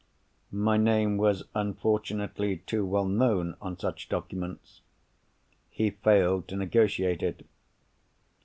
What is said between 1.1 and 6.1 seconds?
was unfortunately too well known on such documents: he